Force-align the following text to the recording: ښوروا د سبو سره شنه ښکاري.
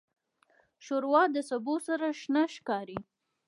ښوروا 0.85 1.23
د 1.35 1.37
سبو 1.49 1.75
سره 1.87 2.07
شنه 2.21 2.43
ښکاري. 2.55 2.99